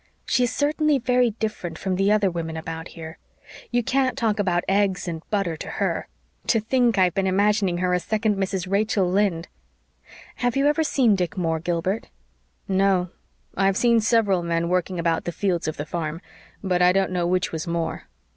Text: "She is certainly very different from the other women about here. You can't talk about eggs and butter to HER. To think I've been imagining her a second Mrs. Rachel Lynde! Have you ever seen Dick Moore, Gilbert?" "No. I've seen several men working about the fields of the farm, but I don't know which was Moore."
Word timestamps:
"She 0.25 0.45
is 0.45 0.51
certainly 0.51 0.97
very 0.97 1.29
different 1.29 1.77
from 1.77 1.95
the 1.95 2.11
other 2.11 2.31
women 2.31 2.57
about 2.57 2.87
here. 2.87 3.19
You 3.69 3.83
can't 3.83 4.17
talk 4.17 4.39
about 4.39 4.63
eggs 4.67 5.07
and 5.07 5.21
butter 5.29 5.55
to 5.57 5.67
HER. 5.69 6.07
To 6.47 6.59
think 6.59 6.97
I've 6.97 7.13
been 7.13 7.27
imagining 7.27 7.77
her 7.77 7.93
a 7.93 7.99
second 7.99 8.35
Mrs. 8.35 8.67
Rachel 8.67 9.07
Lynde! 9.07 9.47
Have 10.37 10.55
you 10.57 10.65
ever 10.65 10.81
seen 10.83 11.15
Dick 11.15 11.37
Moore, 11.37 11.59
Gilbert?" 11.59 12.09
"No. 12.67 13.11
I've 13.55 13.77
seen 13.77 13.99
several 13.99 14.41
men 14.41 14.69
working 14.69 14.97
about 14.97 15.25
the 15.25 15.31
fields 15.31 15.67
of 15.67 15.77
the 15.77 15.85
farm, 15.85 16.19
but 16.63 16.81
I 16.81 16.91
don't 16.93 17.11
know 17.11 17.27
which 17.27 17.51
was 17.51 17.67
Moore." 17.67 18.07